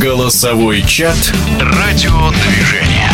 [0.00, 1.16] Голосовой чат
[1.60, 3.10] Радиодвижения.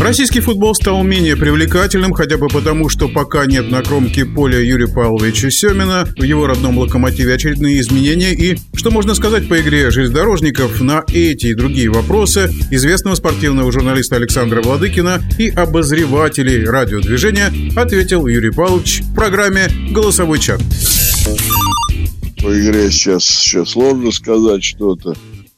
[0.00, 4.86] Российский футбол стал менее привлекательным, хотя бы потому, что пока нет на кромке поля Юрия
[4.86, 10.80] Павловича Семина, в его родном «Локомотиве» очередные изменения и, что можно сказать по игре железнодорожников,
[10.80, 18.52] на эти и другие вопросы известного спортивного журналиста Александра Владыкина и обозревателей радиодвижения ответил Юрий
[18.52, 20.62] Павлович в программе «Голосовой чат».
[22.48, 25.14] По игре сейчас, сейчас сложно сказать что-то,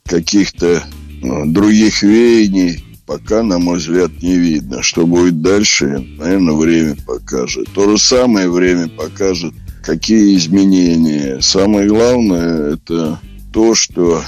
[0.07, 0.83] каких-то
[1.23, 4.83] ну, других веяний пока, на мой взгляд, не видно.
[4.83, 7.69] Что будет дальше, наверное, время покажет.
[7.77, 11.41] То же самое время покажет, какие изменения.
[11.41, 13.21] Самое главное, это
[13.53, 14.25] то, что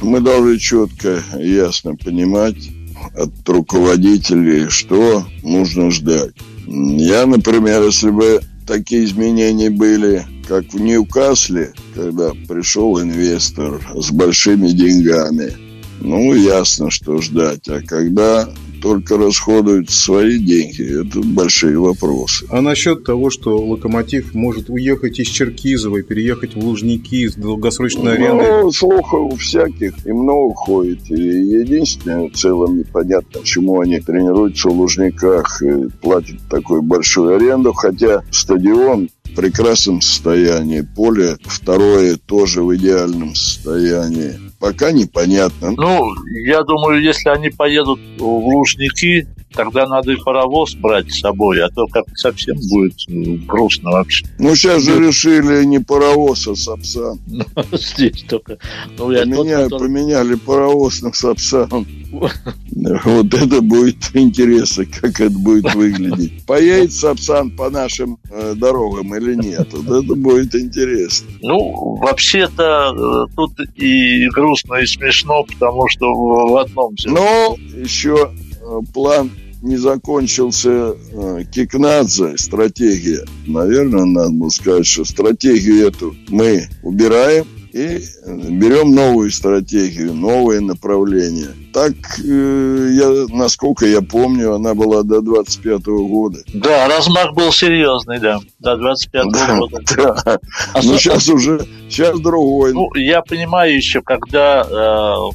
[0.00, 2.70] мы должны четко ясно понимать
[3.16, 6.34] от руководителей, что нужно ждать.
[6.64, 14.68] Я, например, если бы такие изменения были, как в Ньюкасле, когда пришел инвестор с большими
[14.68, 15.52] деньгами–
[16.04, 17.66] ну, ясно, что ждать.
[17.68, 18.48] А когда
[18.82, 22.46] только расходуют свои деньги, это большие вопросы.
[22.50, 28.12] А насчет того, что Локомотив может уехать из Черкизова и переехать в Лужники с долгосрочной
[28.12, 28.64] арендой?
[28.64, 31.10] Ну, слухов всяких и много ходит.
[31.10, 37.72] И единственное, в целом непонятно, почему они тренируются в Лужниках и платят такую большую аренду,
[37.72, 45.72] хотя стадион прекрасном состоянии, поле второе тоже в идеальном состоянии пока непонятно.
[45.72, 46.14] Ну,
[46.46, 51.68] я думаю, если они поедут в Лужники, тогда надо и паровоз брать с собой, а
[51.68, 54.24] то как совсем будет э, грустно вообще.
[54.38, 57.20] Ну, сейчас же решили не паровоз, а Сапсан.
[57.26, 58.56] Ну, здесь только...
[58.96, 61.86] Ну, поменяли паровоз на Сапсан.
[63.04, 66.44] Вот это будет интересно, как это будет выглядеть.
[66.44, 69.68] Поедет Сапсан по нашим э, дорогам или нет?
[69.72, 71.28] Вот это будет интересно.
[71.40, 76.94] Ну, вообще-то э, тут и грустно, и смешно, потому что в одном...
[77.06, 79.30] Ну, еще э, план
[79.62, 83.24] не закончился э, Кикнадзе, стратегия.
[83.46, 91.48] Наверное, надо было сказать, что стратегию эту мы убираем и берем новую стратегию, новое направление.
[91.72, 91.92] Так,
[92.24, 96.38] э, я, насколько я помню, она была до 25 -го года.
[96.54, 99.80] Да, размах был серьезный, да, до 25 -го да, года.
[99.96, 100.38] Да.
[100.72, 102.74] А Но сейчас уже, сейчас другой.
[102.74, 104.70] Ну, я понимаю еще, когда э,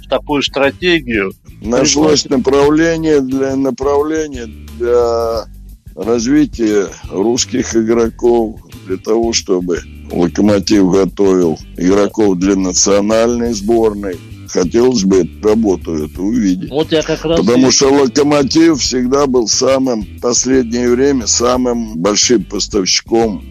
[0.02, 5.46] в такую стратегию нашлось направление для направления для
[5.94, 9.82] развития русских игроков, для того, чтобы
[10.12, 14.18] Локомотив готовил игроков для национальной сборной.
[14.48, 16.72] Хотелось бы эту работу эту увидеть.
[16.72, 17.72] Вот я как раз Потому и...
[17.72, 23.44] что Локомотив всегда был самым, в последнее время, самым большим поставщиком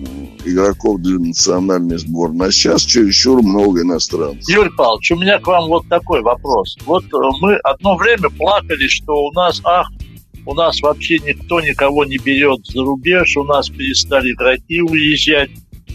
[0.44, 2.48] игроков для национальной сборной.
[2.48, 4.48] А сейчас чересчур много иностранцев.
[4.48, 6.76] Юрий Павлович, у меня к вам вот такой вопрос.
[6.84, 9.88] Вот э, мы одно время плакали, что у нас, ах,
[10.46, 15.50] у нас вообще никто никого не берет за рубеж, у нас перестали игроки уезжать,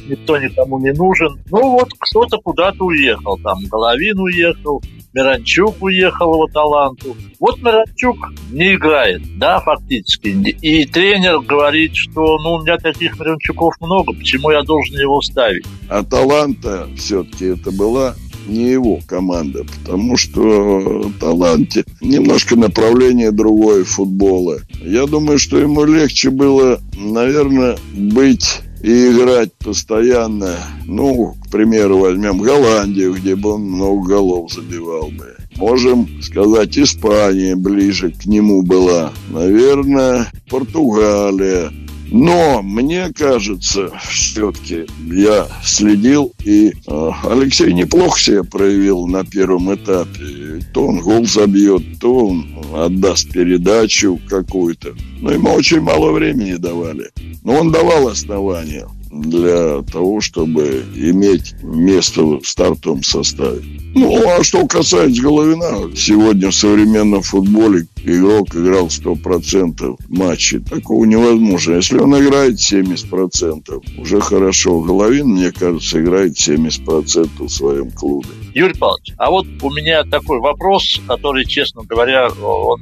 [0.08, 1.40] никто никому не нужен.
[1.50, 4.82] Ну вот кто-то куда-то уехал, там Головин уехал,
[5.14, 7.16] Миранчук уехал в Аталанту.
[7.40, 8.18] Вот Миранчук
[8.52, 10.28] не играет, да, фактически.
[10.28, 15.66] И тренер говорит, что ну, у меня таких Миранчуков много, почему я должен его ставить?
[15.90, 18.16] Аталанта все-таки это была
[18.48, 24.58] не его команда, потому что таланте немножко направление другое футбола.
[24.82, 32.40] Я думаю, что ему легче было, наверное, быть и играть постоянно, ну, к примеру, возьмем
[32.40, 35.36] Голландию, где бы он много голов забивал бы.
[35.56, 39.14] Можем сказать, Испания ближе к нему была.
[39.30, 41.72] Наверное, Португалия.
[42.12, 50.62] Но мне кажется, все-таки я следил, и э, Алексей неплохо себя проявил на первом этапе.
[50.74, 54.94] То он гол забьет, то он отдаст передачу какую-то.
[55.22, 57.10] Но ему очень мало времени давали.
[57.44, 63.62] Но он давал основания для того, чтобы иметь место в стартовом составе.
[63.96, 70.60] Ну, а что касается Головина, сегодня в современном футболе игрок играл 100% матчей.
[70.60, 71.76] Такого невозможно.
[71.76, 74.80] Если он играет 70%, уже хорошо.
[74.82, 78.30] Головин, мне кажется, играет 70% в своем клубе.
[78.56, 82.82] Юрий Павлович, а вот у меня такой вопрос, который, честно говоря, он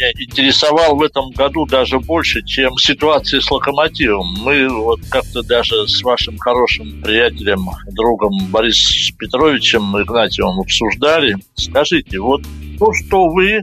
[0.00, 4.34] меня интересовал в этом году даже больше, чем ситуация с «Локомотивом».
[4.42, 11.36] Мы вот как-то даже с вашим хорошим приятелем, другом Борисом Петровичем Игнатьевым обсуждали.
[11.54, 12.42] Скажите, вот
[12.78, 13.62] то, что вы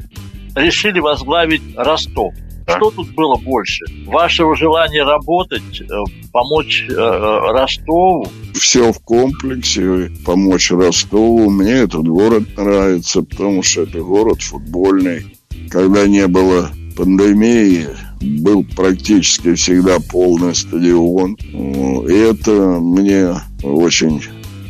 [0.56, 2.34] решили возглавить Ростов,
[2.68, 3.86] Что тут было больше?
[4.06, 5.86] Вашего желания работать, э,
[6.34, 8.28] помочь э, Ростову?
[8.54, 11.50] Все в комплексе, помочь Ростову.
[11.50, 15.37] Мне этот город нравится, потому что это город футбольный.
[15.70, 17.88] Когда не было пандемии,
[18.22, 21.34] был практически всегда полный стадион.
[21.34, 23.34] И это мне
[23.64, 24.22] очень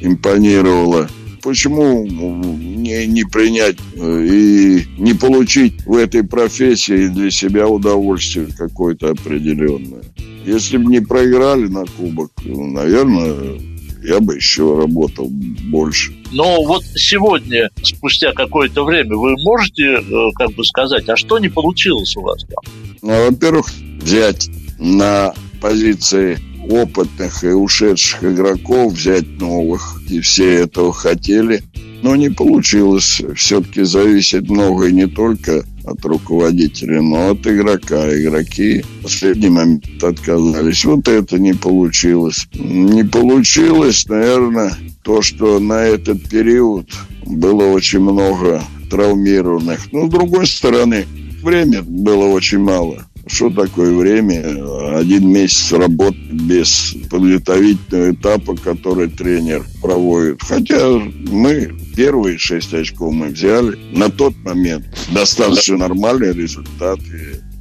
[0.02, 1.10] импонировало
[1.48, 9.12] почему не, не принять э, и не получить в этой профессии для себя удовольствие какое-то
[9.12, 10.04] определенное?
[10.46, 13.60] Если бы не проиграли на кубок, наверное,
[14.04, 16.14] я бы еще работал больше.
[16.32, 21.50] Но вот сегодня, спустя какое-то время, вы можете э, как бы сказать, а что не
[21.50, 22.74] получилось у вас там?
[23.02, 23.68] Ну, во-первых,
[24.02, 26.40] взять на позиции
[26.70, 30.02] опытных и ушедших игроков, взять новых.
[30.10, 31.64] И все этого хотели.
[32.04, 33.22] Но не получилось.
[33.36, 38.10] Все-таки зависит многое не только от руководителя, но от игрока.
[38.10, 40.84] Игроки в последний момент отказались.
[40.86, 42.48] Вот это не получилось.
[42.54, 44.74] Не получилось, наверное,
[45.04, 46.90] то, что на этот период
[47.26, 49.92] было очень много травмированных.
[49.92, 51.06] Но, с другой стороны,
[51.42, 53.06] время было очень мало.
[53.28, 54.98] Что такое время?
[54.98, 60.42] Один месяц работы без подготовительного этапа, который тренер проводит.
[60.42, 60.90] Хотя
[61.30, 63.76] мы первые шесть очков мы взяли.
[63.92, 67.00] На тот момент достаточно нормальный результат.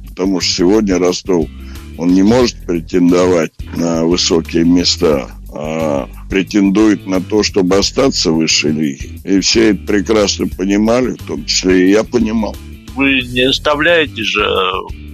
[0.07, 1.49] Потому что сегодня Ростов,
[1.97, 8.73] он не может претендовать на высокие места, а претендует на то, чтобы остаться в высшей
[8.73, 9.09] лиге.
[9.23, 12.55] И все это прекрасно понимали, в том числе и я понимал.
[12.95, 14.45] Вы не оставляете же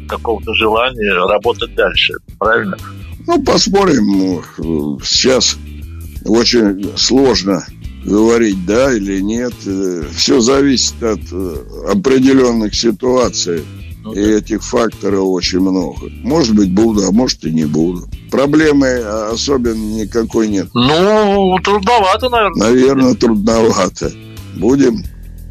[0.10, 2.78] какого-то желания работать дальше, правильно?
[3.26, 4.42] Ну, посмотрим.
[5.02, 5.58] Сейчас
[6.26, 7.66] очень сложно
[8.06, 9.54] говорить да или нет.
[10.16, 11.56] Все зависит от э,
[11.90, 13.64] определенных ситуаций.
[14.04, 14.32] Ну, и да.
[14.32, 16.10] этих факторов очень много.
[16.24, 18.06] Может быть, буду, а может и не буду.
[18.30, 18.88] Проблемы
[19.32, 20.68] особенно никакой нет.
[20.74, 22.68] Ну, трудновато, наверное.
[22.68, 24.12] Наверное, трудновато.
[24.58, 25.04] Будем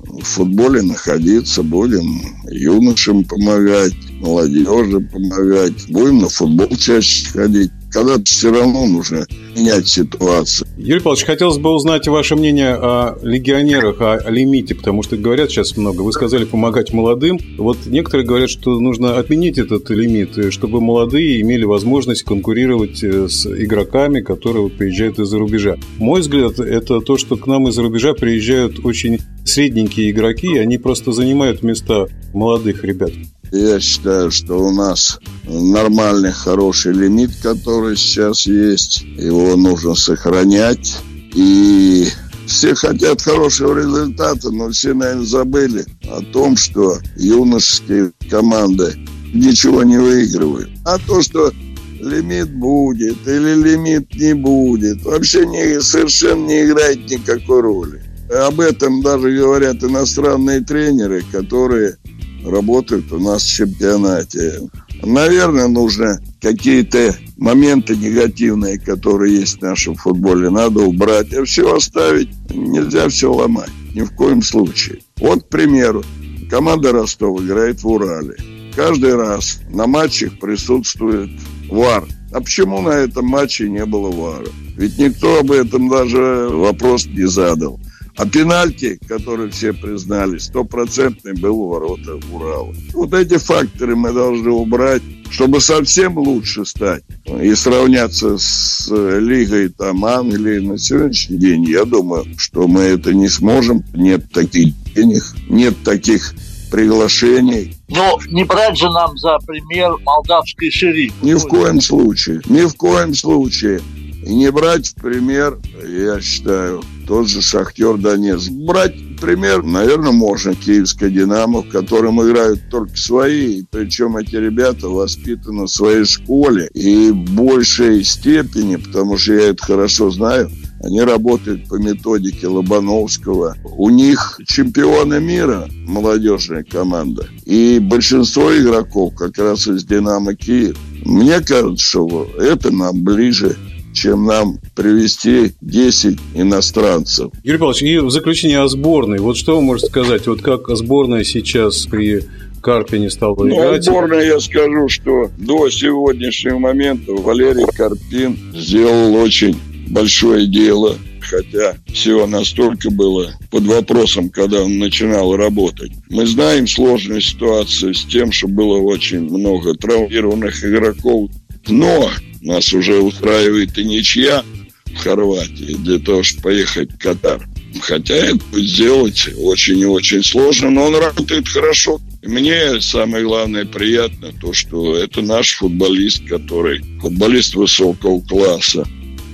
[0.04, 2.20] в футболе находиться, будем
[2.50, 7.70] юношам помогать, молодежи помогать, будем на футбол чаще ходить.
[7.92, 10.66] Когда-то все равно нужно менять ситуацию.
[10.78, 15.76] Юрий Павлович, хотелось бы узнать ваше мнение о легионерах, о лимите, потому что говорят сейчас
[15.76, 16.00] много.
[16.00, 17.38] Вы сказали помогать молодым.
[17.58, 23.46] Вот некоторые говорят, что нужно отменить этот лимит, чтобы молодые имели возможность конкурировать э, с
[23.46, 25.76] игроками, которые приезжают из-за рубежа.
[25.98, 30.78] Мой взгляд, это то, что к нам из-за рубежа приезжают очень средненькие игроки, и они
[30.78, 33.12] просто занимают места молодых ребят.
[33.52, 39.02] Я считаю, что у нас нормальный, хороший лимит, который сейчас есть.
[39.02, 40.96] Его нужно сохранять.
[41.34, 42.08] И
[42.46, 48.94] все хотят хорошего результата, но все, наверное, забыли о том, что юношеские команды
[49.34, 50.70] ничего не выигрывают.
[50.86, 51.52] А то, что
[52.00, 58.02] лимит будет или лимит не будет, вообще не, совершенно не играет никакой роли.
[58.34, 61.98] Об этом даже говорят иностранные тренеры, которые
[62.44, 64.60] работают у нас в чемпионате.
[65.02, 72.30] Наверное, нужно какие-то моменты негативные, которые есть в нашем футболе, надо убрать, а все оставить.
[72.50, 73.70] Нельзя все ломать.
[73.94, 75.00] Ни в коем случае.
[75.18, 76.02] Вот, к примеру,
[76.50, 78.36] команда Ростов играет в Урале.
[78.74, 81.30] Каждый раз на матчах присутствует
[81.68, 82.06] ВАР.
[82.32, 84.48] А почему на этом матче не было ВАРа?
[84.76, 87.78] Ведь никто об этом даже вопрос не задал.
[88.16, 92.74] А пенальти, который все признали, стопроцентный был у ворота Урала.
[92.92, 100.04] Вот эти факторы мы должны убрать, чтобы совсем лучше стать и сравняться с Лигой там
[100.04, 101.64] Англии на сегодняшний день.
[101.64, 103.82] Я думаю, что мы это не сможем.
[103.94, 106.34] Нет таких денег, нет таких
[106.70, 107.76] приглашений.
[107.88, 111.14] Но не брать же нам за пример молдавский шериф.
[111.22, 112.42] Ни в коем случае.
[112.46, 113.80] Ни в коем случае.
[114.24, 118.50] И не брать в пример, я считаю, тот же «Шахтер Донецк».
[118.50, 123.62] Брать пример, наверное, можно киевская «Динамо», в котором играют только свои.
[123.70, 126.68] Причем эти ребята воспитаны в своей школе.
[126.74, 130.50] И в большей степени, потому что я это хорошо знаю,
[130.82, 133.56] они работают по методике Лобановского.
[133.76, 137.28] У них чемпионы мира, молодежная команда.
[137.44, 140.76] И большинство игроков как раз из «Динамо Киев».
[141.04, 143.56] Мне кажется, что это нам ближе
[143.92, 147.30] чем нам привести 10 иностранцев.
[147.44, 149.18] Юрий Павлович, и в заключение о сборной.
[149.18, 150.26] Вот что вы можете сказать?
[150.26, 152.24] Вот как сборная сейчас при
[152.62, 153.84] Карпине стал ну, играть?
[153.84, 159.58] сборная, я скажу, что до сегодняшнего момента Валерий Карпин сделал очень
[159.88, 160.96] большое дело.
[161.20, 165.92] хотя все настолько было под вопросом, когда он начинал работать.
[166.10, 171.30] Мы знаем сложную ситуацию с тем, что было очень много травмированных игроков.
[171.68, 172.10] Но
[172.42, 174.44] нас уже устраивает и ничья
[174.86, 177.48] в Хорватии для того, чтобы поехать в Катар.
[177.80, 182.00] Хотя это сделать очень и очень сложно, но он работает хорошо.
[182.20, 188.86] И мне самое главное приятно то, что это наш футболист, который футболист высокого класса,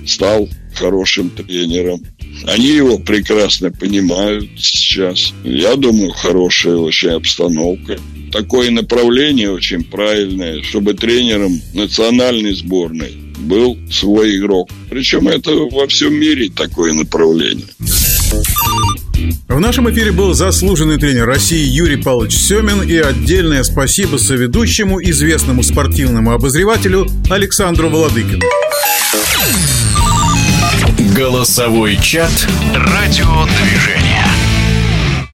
[0.05, 2.01] стал хорошим тренером.
[2.47, 5.33] Они его прекрасно понимают сейчас.
[5.43, 7.99] Я думаю, хорошая очень обстановка.
[8.31, 14.69] Такое направление очень правильное, чтобы тренером национальной сборной был свой игрок.
[14.89, 17.65] Причем это во всем мире такое направление.
[19.47, 25.63] В нашем эфире был заслуженный тренер России Юрий Павлович Семин и отдельное спасибо соведущему, известному
[25.63, 28.43] спортивному обозревателю Александру Володыкину.
[31.15, 32.31] Голосовой чат
[32.73, 34.08] «Радиодвижение».